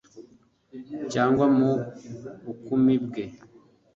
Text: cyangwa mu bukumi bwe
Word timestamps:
cyangwa 1.11 1.45
mu 1.57 1.71
bukumi 2.43 2.95
bwe 3.05 3.25